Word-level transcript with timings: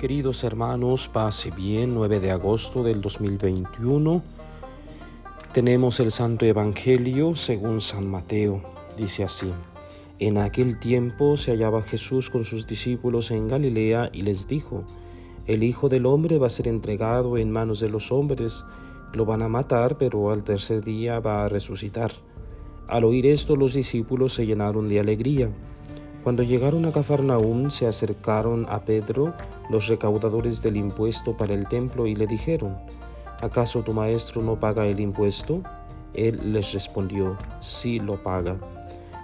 Queridos 0.00 0.44
hermanos, 0.44 1.10
pase 1.12 1.50
bien, 1.50 1.92
9 1.92 2.20
de 2.20 2.30
agosto 2.30 2.82
del 2.82 3.02
2021. 3.02 4.22
Tenemos 5.52 6.00
el 6.00 6.10
Santo 6.10 6.46
Evangelio 6.46 7.36
según 7.36 7.82
San 7.82 8.06
Mateo. 8.06 8.62
Dice 8.96 9.24
así. 9.24 9.52
En 10.18 10.38
aquel 10.38 10.78
tiempo 10.78 11.36
se 11.36 11.50
hallaba 11.50 11.82
Jesús 11.82 12.30
con 12.30 12.44
sus 12.44 12.66
discípulos 12.66 13.30
en 13.30 13.46
Galilea 13.46 14.08
y 14.10 14.22
les 14.22 14.48
dijo, 14.48 14.84
El 15.46 15.62
Hijo 15.62 15.90
del 15.90 16.06
Hombre 16.06 16.38
va 16.38 16.46
a 16.46 16.48
ser 16.48 16.68
entregado 16.68 17.36
en 17.36 17.50
manos 17.50 17.78
de 17.78 17.90
los 17.90 18.10
hombres, 18.10 18.64
lo 19.12 19.26
van 19.26 19.42
a 19.42 19.48
matar, 19.48 19.98
pero 19.98 20.30
al 20.30 20.44
tercer 20.44 20.82
día 20.82 21.20
va 21.20 21.44
a 21.44 21.50
resucitar. 21.50 22.10
Al 22.88 23.04
oír 23.04 23.26
esto 23.26 23.54
los 23.54 23.74
discípulos 23.74 24.32
se 24.32 24.46
llenaron 24.46 24.88
de 24.88 24.98
alegría. 24.98 25.50
Cuando 26.22 26.42
llegaron 26.42 26.84
a 26.84 26.92
Cafarnaúm 26.92 27.70
se 27.70 27.86
acercaron 27.86 28.66
a 28.68 28.84
Pedro 28.84 29.32
los 29.70 29.86
recaudadores 29.86 30.60
del 30.60 30.76
impuesto 30.76 31.34
para 31.34 31.54
el 31.54 31.66
templo 31.66 32.06
y 32.06 32.14
le 32.14 32.26
dijeron, 32.26 32.76
¿acaso 33.40 33.82
tu 33.82 33.94
maestro 33.94 34.42
no 34.42 34.60
paga 34.60 34.86
el 34.86 35.00
impuesto? 35.00 35.62
Él 36.12 36.52
les 36.52 36.74
respondió, 36.74 37.38
sí 37.60 38.00
lo 38.00 38.22
paga. 38.22 38.58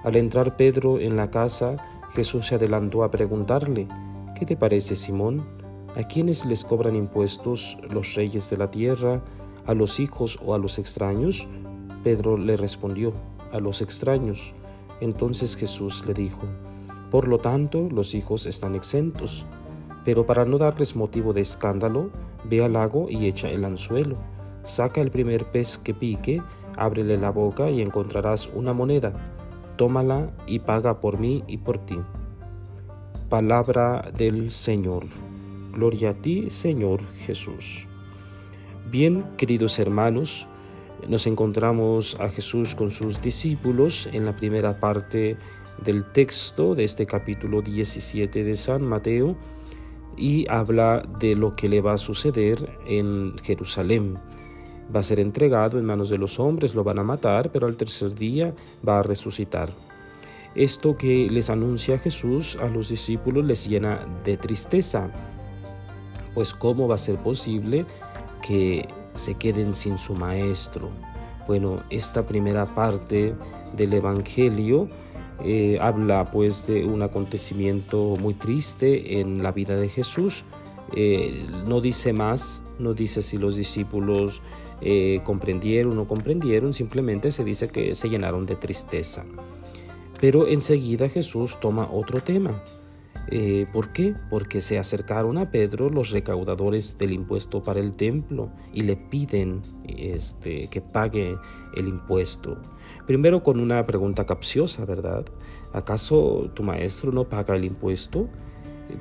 Al 0.04 0.16
entrar 0.16 0.56
Pedro 0.56 0.98
en 0.98 1.16
la 1.16 1.30
casa, 1.30 1.76
Jesús 2.12 2.46
se 2.46 2.54
adelantó 2.54 3.04
a 3.04 3.10
preguntarle, 3.10 3.88
¿qué 4.34 4.46
te 4.46 4.56
parece 4.56 4.96
Simón? 4.96 5.44
¿A 5.96 6.02
quiénes 6.04 6.46
les 6.46 6.64
cobran 6.64 6.96
impuestos 6.96 7.76
los 7.90 8.14
reyes 8.14 8.48
de 8.48 8.56
la 8.56 8.70
tierra, 8.70 9.20
a 9.66 9.74
los 9.74 10.00
hijos 10.00 10.38
o 10.42 10.54
a 10.54 10.58
los 10.58 10.78
extraños? 10.78 11.46
Pedro 12.02 12.38
le 12.38 12.56
respondió, 12.56 13.12
a 13.52 13.58
los 13.58 13.82
extraños. 13.82 14.54
Entonces 15.00 15.56
Jesús 15.56 16.04
le 16.06 16.14
dijo, 16.14 16.46
por 17.16 17.28
lo 17.28 17.38
tanto, 17.38 17.88
los 17.90 18.14
hijos 18.14 18.44
están 18.44 18.74
exentos. 18.74 19.46
Pero 20.04 20.26
para 20.26 20.44
no 20.44 20.58
darles 20.58 20.96
motivo 20.96 21.32
de 21.32 21.40
escándalo, 21.40 22.10
ve 22.44 22.62
al 22.62 22.74
lago 22.74 23.06
y 23.08 23.24
echa 23.24 23.48
el 23.48 23.64
anzuelo. 23.64 24.18
Saca 24.64 25.00
el 25.00 25.10
primer 25.10 25.46
pez 25.46 25.78
que 25.78 25.94
pique, 25.94 26.42
ábrele 26.76 27.16
la 27.16 27.30
boca 27.30 27.70
y 27.70 27.80
encontrarás 27.80 28.50
una 28.54 28.74
moneda. 28.74 29.14
Tómala 29.78 30.30
y 30.46 30.58
paga 30.58 31.00
por 31.00 31.18
mí 31.18 31.42
y 31.46 31.56
por 31.56 31.78
ti. 31.78 31.98
Palabra 33.30 34.10
del 34.14 34.50
Señor. 34.50 35.06
Gloria 35.72 36.10
a 36.10 36.12
ti, 36.12 36.50
Señor 36.50 37.00
Jesús. 37.14 37.88
Bien, 38.90 39.24
queridos 39.38 39.78
hermanos, 39.78 40.48
nos 41.08 41.26
encontramos 41.26 42.18
a 42.20 42.28
Jesús 42.28 42.74
con 42.74 42.90
sus 42.90 43.22
discípulos 43.22 44.06
en 44.12 44.26
la 44.26 44.36
primera 44.36 44.80
parte 44.80 45.38
del 45.84 46.04
texto 46.04 46.74
de 46.74 46.84
este 46.84 47.06
capítulo 47.06 47.62
17 47.62 48.44
de 48.44 48.56
San 48.56 48.82
Mateo 48.82 49.36
y 50.16 50.48
habla 50.48 51.02
de 51.18 51.34
lo 51.34 51.54
que 51.54 51.68
le 51.68 51.80
va 51.80 51.94
a 51.94 51.98
suceder 51.98 52.78
en 52.86 53.36
Jerusalén. 53.42 54.18
Va 54.94 55.00
a 55.00 55.02
ser 55.02 55.20
entregado 55.20 55.78
en 55.78 55.84
manos 55.84 56.08
de 56.08 56.18
los 56.18 56.38
hombres, 56.38 56.74
lo 56.74 56.84
van 56.84 56.98
a 56.98 57.04
matar, 57.04 57.50
pero 57.50 57.66
al 57.66 57.76
tercer 57.76 58.14
día 58.14 58.54
va 58.86 59.00
a 59.00 59.02
resucitar. 59.02 59.68
Esto 60.54 60.96
que 60.96 61.28
les 61.30 61.50
anuncia 61.50 61.98
Jesús 61.98 62.56
a 62.60 62.68
los 62.68 62.88
discípulos 62.88 63.44
les 63.44 63.68
llena 63.68 64.06
de 64.24 64.38
tristeza, 64.38 65.10
pues 66.34 66.54
cómo 66.54 66.88
va 66.88 66.94
a 66.94 66.98
ser 66.98 67.16
posible 67.18 67.84
que 68.46 68.88
se 69.14 69.34
queden 69.34 69.74
sin 69.74 69.98
su 69.98 70.14
maestro. 70.14 70.90
Bueno, 71.46 71.82
esta 71.90 72.26
primera 72.26 72.74
parte 72.74 73.34
del 73.76 73.92
Evangelio 73.94 74.88
eh, 75.44 75.78
habla 75.80 76.30
pues 76.30 76.66
de 76.66 76.84
un 76.84 77.02
acontecimiento 77.02 78.16
muy 78.18 78.34
triste 78.34 79.20
en 79.20 79.42
la 79.42 79.52
vida 79.52 79.76
de 79.76 79.88
Jesús. 79.88 80.44
Eh, 80.94 81.46
no 81.66 81.80
dice 81.80 82.12
más, 82.12 82.62
no 82.78 82.94
dice 82.94 83.22
si 83.22 83.36
los 83.36 83.56
discípulos 83.56 84.40
eh, 84.80 85.20
comprendieron 85.24 85.92
o 85.92 85.94
no 85.94 86.08
comprendieron, 86.08 86.72
simplemente 86.72 87.32
se 87.32 87.44
dice 87.44 87.68
que 87.68 87.94
se 87.94 88.08
llenaron 88.08 88.46
de 88.46 88.56
tristeza. 88.56 89.24
Pero 90.20 90.46
enseguida 90.46 91.08
Jesús 91.08 91.58
toma 91.60 91.88
otro 91.92 92.20
tema. 92.20 92.62
¿Por 93.72 93.92
qué? 93.92 94.14
Porque 94.30 94.60
se 94.60 94.78
acercaron 94.78 95.36
a 95.38 95.50
Pedro 95.50 95.90
los 95.90 96.10
recaudadores 96.10 96.96
del 96.96 97.12
impuesto 97.12 97.62
para 97.62 97.80
el 97.80 97.96
templo 97.96 98.50
y 98.72 98.82
le 98.82 98.96
piden 98.96 99.62
este, 99.86 100.68
que 100.68 100.80
pague 100.80 101.36
el 101.74 101.88
impuesto. 101.88 102.56
Primero 103.06 103.42
con 103.42 103.60
una 103.60 103.84
pregunta 103.86 104.26
capciosa, 104.26 104.84
¿verdad? 104.84 105.24
¿Acaso 105.72 106.50
tu 106.54 106.62
maestro 106.62 107.12
no 107.12 107.24
paga 107.24 107.54
el 107.54 107.64
impuesto? 107.64 108.28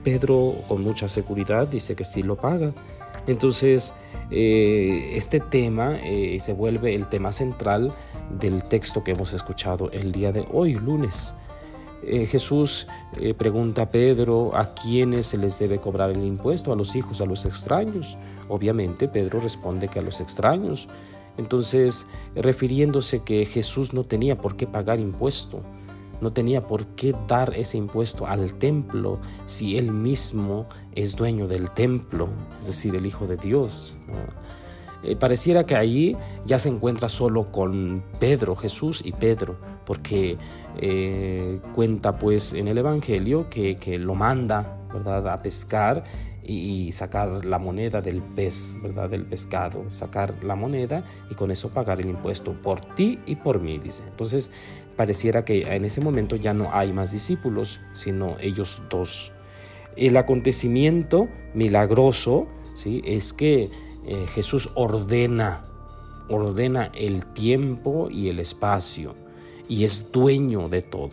Pedro 0.04 0.56
con 0.68 0.84
mucha 0.84 1.08
seguridad 1.08 1.68
dice 1.68 1.96
que 1.96 2.04
sí 2.04 2.24
lo 2.24 2.36
paga. 2.36 2.74
Entonces, 3.28 3.94
eh, 4.32 5.14
este 5.16 5.40
tema 5.40 5.98
eh, 6.04 6.40
se 6.40 6.54
vuelve 6.54 6.94
el 6.94 7.08
tema 7.08 7.32
central 7.32 7.94
del 8.40 8.64
texto 8.64 9.04
que 9.04 9.12
hemos 9.12 9.34
escuchado 9.34 9.90
el 9.92 10.12
día 10.12 10.32
de 10.32 10.46
hoy, 10.52 10.74
lunes. 10.74 11.36
Eh, 12.08 12.26
Jesús 12.28 12.88
pregunta 13.38 13.84
a 13.84 13.90
Pedro 13.90 14.56
a 14.56 14.74
quiénes 14.76 15.26
se 15.26 15.38
les 15.38 15.58
debe 15.58 15.80
cobrar 15.80 16.12
el 16.12 16.24
impuesto, 16.24 16.72
a 16.72 16.76
los 16.76 16.96
hijos, 16.96 17.22
a 17.22 17.26
los 17.26 17.46
extraños. 17.46 18.18
Obviamente 18.48 19.08
Pedro 19.08 19.40
responde 19.40 19.88
que 19.88 20.00
a 20.00 20.02
los 20.02 20.22
extraños. 20.22 20.88
Entonces, 21.38 22.08
refiriéndose 22.36 23.24
que 23.24 23.46
Jesús 23.46 23.94
no 23.94 24.06
tenía 24.06 24.38
por 24.38 24.56
qué 24.56 24.68
pagar 24.68 25.00
impuesto, 25.00 25.62
no 26.22 26.32
tenía 26.32 26.66
por 26.66 26.86
qué 26.96 27.14
dar 27.28 27.54
ese 27.56 27.78
impuesto 27.78 28.26
al 28.26 28.54
templo 28.54 29.20
si 29.46 29.78
él 29.78 29.92
mismo 29.92 30.68
es 30.94 31.16
dueño 31.16 31.48
del 31.48 31.72
templo, 31.72 32.30
es 32.58 32.68
decir, 32.68 32.96
el 32.96 33.06
Hijo 33.06 33.28
de 33.28 33.38
Dios. 33.38 33.98
Eh, 35.06 35.16
pareciera 35.16 35.66
que 35.66 35.76
ahí 35.76 36.18
ya 36.46 36.60
se 36.60 36.70
encuentra 36.70 37.10
solo 37.10 37.52
con 37.52 38.04
Pedro, 38.20 38.56
Jesús 38.56 39.02
y 39.06 39.12
Pedro, 39.12 39.58
porque 39.86 40.38
eh, 40.78 41.60
cuenta 41.74 42.18
pues 42.18 42.54
en 42.54 42.68
el 42.68 42.78
Evangelio 42.78 43.50
que, 43.50 43.78
que 43.78 44.00
lo 44.00 44.16
manda 44.16 44.78
¿verdad? 44.92 45.28
a 45.30 45.42
pescar 45.42 46.04
y 46.48 46.92
sacar 46.92 47.44
la 47.44 47.58
moneda 47.58 48.02
del 48.02 48.22
pez, 48.22 48.78
¿verdad? 48.82 49.10
Del 49.10 49.26
pescado, 49.26 49.90
sacar 49.90 50.44
la 50.44 50.56
moneda 50.56 51.04
y 51.30 51.36
con 51.36 51.50
eso 51.50 51.70
pagar 51.70 52.02
el 52.02 52.10
impuesto 52.10 52.54
por 52.54 52.82
ti 52.82 53.20
y 53.26 53.36
por 53.36 53.60
mí, 53.60 53.80
dice. 53.80 54.04
Entonces, 54.08 54.52
pareciera 54.96 55.44
que 55.44 55.64
en 55.76 55.86
ese 55.86 56.02
momento 56.02 56.36
ya 56.36 56.54
no 56.54 56.70
hay 56.72 56.94
más 56.94 57.12
discípulos, 57.12 57.82
sino 57.94 58.38
ellos 58.40 58.82
dos. 58.90 59.32
El 59.96 60.18
acontecimiento 60.18 61.28
milagroso, 61.54 62.48
¿sí? 62.74 63.02
Es 63.06 63.34
que 63.34 63.72
eh, 64.08 64.26
Jesús 64.34 64.70
ordena, 64.76 65.66
ordena 66.30 66.92
el 66.94 67.26
tiempo 67.26 68.10
y 68.10 68.30
el 68.30 68.40
espacio 68.40 69.16
y 69.68 69.84
es 69.84 70.12
dueño 70.12 70.70
de 70.70 70.82
todo. 70.82 71.12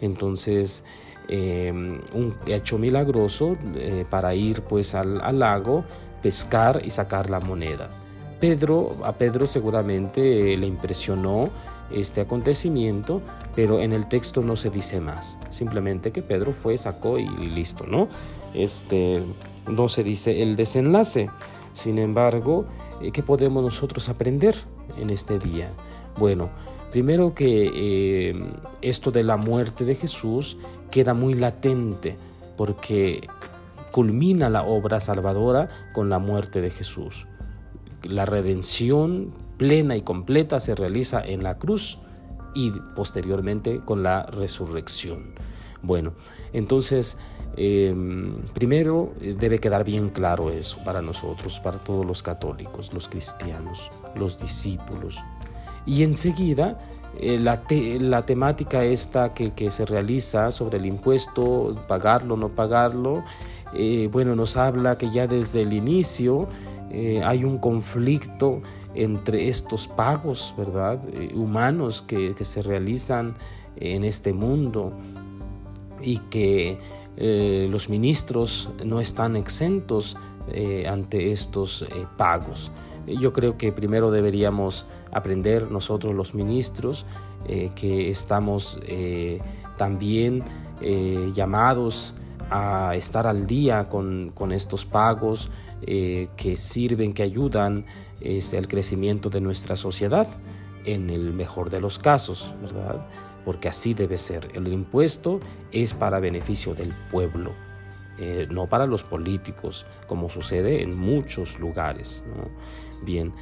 Entonces, 0.00 0.84
Em, 1.28 2.00
un 2.14 2.34
hecho 2.46 2.78
milagroso 2.78 3.56
eh, 3.76 4.04
para 4.10 4.34
ir 4.34 4.62
pues 4.62 4.94
al, 4.94 5.38
lago, 5.38 5.84
pescar 6.20 6.82
y 6.84 6.90
sacar 6.90 7.30
la 7.30 7.40
moneda. 7.40 7.88
Pedro, 8.40 8.98
a 9.04 9.12
Pedro 9.12 9.46
seguramente 9.46 10.56
le 10.56 10.66
impresionó 10.66 11.48
este 11.92 12.20
acontecimiento, 12.20 13.22
pero 13.54 13.80
en 13.80 13.92
el 13.92 14.08
texto 14.08 14.42
no 14.42 14.56
se 14.56 14.68
dice 14.70 15.00
más. 15.00 15.38
Simplemente 15.48 16.10
que 16.10 16.22
Pedro 16.22 16.52
fue, 16.52 16.76
sacó 16.76 17.18
y 17.18 17.28
listo, 17.28 17.86
¿no? 17.86 18.08
Este, 18.52 19.22
no 19.66 19.88
se 19.88 20.02
dice 20.02 20.42
el 20.42 20.56
desenlace. 20.56 21.30
Sin 21.72 21.98
embargo, 21.98 22.66
eh, 23.00 23.10
¿qué 23.12 23.22
podemos 23.22 23.62
nosotros 23.62 24.08
aprender 24.08 24.54
en 24.98 25.10
este 25.10 25.38
día? 25.38 25.70
Bueno, 26.18 26.50
primero 26.90 27.34
que 27.34 27.70
eh, 27.74 28.50
esto 28.82 29.10
de 29.10 29.24
la 29.24 29.36
muerte 29.36 29.84
de 29.84 29.94
Jesús 29.94 30.58
queda 30.90 31.14
muy 31.14 31.34
latente 31.34 32.16
porque 32.56 33.28
culmina 33.90 34.50
la 34.50 34.62
obra 34.62 35.00
salvadora 35.00 35.68
con 35.92 36.08
la 36.08 36.18
muerte 36.18 36.60
de 36.60 36.70
Jesús. 36.70 37.26
La 38.02 38.26
redención 38.26 39.32
plena 39.56 39.96
y 39.96 40.02
completa 40.02 40.60
se 40.60 40.74
realiza 40.74 41.22
en 41.22 41.42
la 41.42 41.58
cruz 41.58 41.98
y 42.54 42.70
posteriormente 42.94 43.80
con 43.84 44.02
la 44.02 44.24
resurrección. 44.24 45.34
Bueno, 45.82 46.14
entonces, 46.52 47.18
em, 47.56 48.34
primero 48.54 49.12
eh, 49.20 49.34
debe 49.38 49.58
quedar 49.58 49.84
bien 49.84 50.10
claro 50.10 50.50
eso 50.50 50.78
para 50.84 51.02
nosotros, 51.02 51.60
para 51.60 51.78
todos 51.78 52.04
los 52.06 52.22
católicos, 52.22 52.92
los 52.92 53.08
cristianos, 53.08 53.90
los 54.14 54.38
discípulos. 54.38 55.22
Y 55.84 56.02
enseguida 56.02 56.78
eh, 57.18 57.38
la, 57.38 58.24
temática 58.24 58.84
esta 58.84 59.34
que, 59.34 59.70
se 59.70 59.84
realiza 59.84 60.50
sobre 60.50 60.78
el 60.78 60.86
impuesto, 60.86 61.76
pagarlo, 61.88 62.34
o 62.34 62.36
no 62.36 62.48
pagarlo, 62.50 63.24
eh, 63.74 64.08
bueno, 64.10 64.34
nos 64.36 64.56
habla 64.56 64.96
que 64.96 65.10
ya 65.10 65.26
desde 65.26 65.62
el 65.62 65.72
inicio 65.72 66.48
hay 67.24 67.42
un 67.42 67.56
conflicto 67.56 68.60
entre 68.94 69.48
estos 69.48 69.88
pagos, 69.88 70.54
¿verdad? 70.58 71.00
humanos 71.34 72.02
que, 72.02 72.34
que, 72.34 72.44
se 72.44 72.60
realizan 72.60 73.34
en 73.76 74.04
este 74.04 74.34
mundo 74.34 74.92
y 76.02 76.18
que 76.18 76.78
eh, 77.16 77.68
los 77.70 77.88
ministros 77.88 78.70
no 78.84 79.00
están 79.00 79.36
exentos 79.36 80.16
eh, 80.48 80.86
ante 80.88 81.32
estos 81.32 81.82
eh, 81.82 82.06
pagos. 82.16 82.72
Yo 83.06 83.32
creo 83.32 83.58
que 83.58 83.72
primero 83.72 84.10
deberíamos 84.10 84.86
aprender 85.12 85.70
nosotros 85.70 86.14
los 86.14 86.34
ministros 86.34 87.04
que 87.74 88.08
estamos 88.08 88.80
también 89.76 90.44
llamados 91.34 92.14
a 92.48 92.94
estar 92.94 93.26
al 93.26 93.48
día 93.48 93.86
con, 93.86 94.52
estos 94.52 94.86
pagos 94.86 95.50
que 95.84 96.54
sirven, 96.56 97.12
que 97.12 97.24
ayudan 97.24 97.84
este, 98.20 98.56
al 98.56 98.68
crecimiento 98.68 99.30
de 99.30 99.40
nuestra 99.40 99.74
sociedad 99.74 100.28
en 100.84 101.10
el 101.10 101.32
mejor 101.32 101.70
de 101.70 101.80
los 101.80 101.98
casos, 101.98 102.54
¿verdad? 102.62 103.04
Porque 103.44 103.68
así 103.68 103.94
debe 103.94 104.18
ser. 104.18 104.48
El 104.54 104.68
impuesto 104.68 105.40
es 105.72 105.94
para 105.94 106.20
beneficio 106.20 106.74
del 106.74 106.92
pueblo, 107.10 107.52
eh, 108.18 108.46
no 108.50 108.68
para 108.68 108.86
los 108.86 109.02
políticos, 109.02 109.86
como 110.06 110.28
sucede 110.28 110.82
en 110.82 110.96
muchos 110.96 111.58
lugares. 111.58 112.24
Bien, 113.02 113.32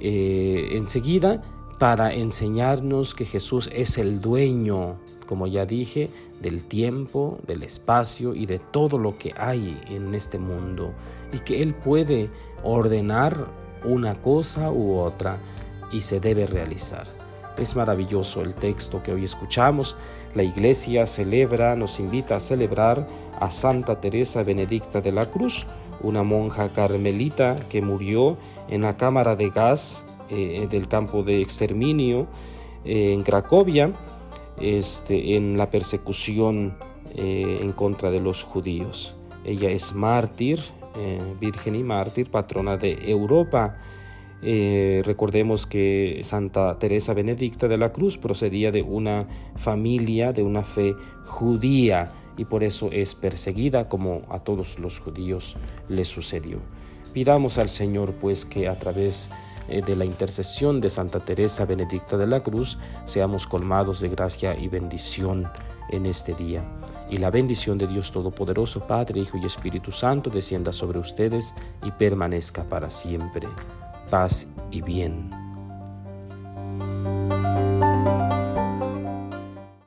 eh, 0.00 0.68
enseguida, 0.72 1.42
para 1.78 2.12
enseñarnos 2.12 3.14
que 3.14 3.24
Jesús 3.24 3.70
es 3.72 3.98
el 3.98 4.20
dueño, 4.20 4.98
como 5.26 5.46
ya 5.46 5.66
dije, 5.66 6.10
del 6.40 6.64
tiempo, 6.64 7.38
del 7.46 7.62
espacio 7.62 8.34
y 8.34 8.46
de 8.46 8.58
todo 8.58 8.98
lo 8.98 9.18
que 9.18 9.32
hay 9.36 9.80
en 9.88 10.14
este 10.14 10.38
mundo, 10.38 10.92
y 11.32 11.40
que 11.40 11.62
Él 11.62 11.74
puede 11.74 12.30
ordenar 12.62 13.48
una 13.84 14.20
cosa 14.20 14.70
u 14.70 14.98
otra 14.98 15.38
y 15.92 16.00
se 16.00 16.20
debe 16.20 16.46
realizar. 16.46 17.17
Es 17.58 17.74
maravilloso 17.74 18.42
el 18.42 18.54
texto 18.54 19.02
que 19.02 19.12
hoy 19.12 19.24
escuchamos. 19.24 19.96
La 20.34 20.44
iglesia 20.44 21.06
celebra, 21.06 21.74
nos 21.74 21.98
invita 21.98 22.36
a 22.36 22.40
celebrar 22.40 23.08
a 23.40 23.50
Santa 23.50 24.00
Teresa 24.00 24.44
Benedicta 24.44 25.00
de 25.00 25.10
la 25.10 25.26
Cruz, 25.26 25.66
una 26.00 26.22
monja 26.22 26.68
carmelita 26.68 27.56
que 27.68 27.82
murió 27.82 28.36
en 28.68 28.82
la 28.82 28.96
cámara 28.96 29.34
de 29.34 29.50
gas 29.50 30.04
eh, 30.30 30.68
del 30.70 30.86
campo 30.86 31.24
de 31.24 31.40
exterminio 31.40 32.28
eh, 32.84 33.12
en 33.12 33.24
Cracovia, 33.24 33.92
este, 34.60 35.36
en 35.36 35.56
la 35.56 35.68
persecución 35.68 36.76
eh, 37.16 37.58
en 37.60 37.72
contra 37.72 38.12
de 38.12 38.20
los 38.20 38.44
judíos. 38.44 39.16
Ella 39.44 39.70
es 39.70 39.94
mártir, 39.94 40.60
virgen 41.40 41.76
y 41.76 41.84
mártir, 41.84 42.28
patrona 42.28 42.76
de 42.76 42.98
Europa. 43.08 43.76
Eh, 44.40 45.02
recordemos 45.04 45.66
que 45.66 46.20
Santa 46.22 46.78
Teresa 46.78 47.12
Benedicta 47.12 47.66
de 47.66 47.76
la 47.76 47.92
Cruz 47.92 48.18
procedía 48.18 48.70
de 48.70 48.82
una 48.82 49.26
familia 49.56 50.32
de 50.32 50.42
una 50.42 50.62
fe 50.62 50.94
judía 51.24 52.12
y 52.36 52.44
por 52.44 52.62
eso 52.62 52.90
es 52.92 53.16
perseguida 53.16 53.88
como 53.88 54.22
a 54.30 54.38
todos 54.40 54.78
los 54.78 55.00
judíos 55.00 55.56
le 55.88 56.04
sucedió. 56.04 56.58
Pidamos 57.12 57.58
al 57.58 57.68
Señor 57.68 58.14
pues 58.14 58.44
que 58.44 58.68
a 58.68 58.78
través 58.78 59.28
eh, 59.68 59.82
de 59.82 59.96
la 59.96 60.04
intercesión 60.04 60.80
de 60.80 60.88
Santa 60.88 61.18
Teresa 61.18 61.64
Benedicta 61.64 62.16
de 62.16 62.28
la 62.28 62.40
Cruz 62.40 62.78
seamos 63.06 63.46
colmados 63.46 64.00
de 64.00 64.08
gracia 64.08 64.56
y 64.56 64.68
bendición 64.68 65.48
en 65.90 66.06
este 66.06 66.34
día. 66.34 66.62
Y 67.10 67.16
la 67.16 67.30
bendición 67.30 67.76
de 67.76 67.88
Dios 67.88 68.12
Todopoderoso, 68.12 68.86
Padre, 68.86 69.20
Hijo 69.20 69.38
y 69.38 69.46
Espíritu 69.46 69.90
Santo, 69.90 70.30
descienda 70.30 70.70
sobre 70.70 70.98
ustedes 70.98 71.54
y 71.82 71.90
permanezca 71.90 72.62
para 72.64 72.90
siempre 72.90 73.48
paz 74.10 74.46
y 74.70 74.82
bien. 74.82 75.37